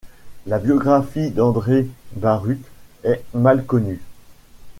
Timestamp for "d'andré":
1.29-1.87